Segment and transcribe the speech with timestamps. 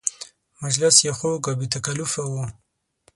[0.61, 2.33] مجلس یې خوږ او بې تکلفه و.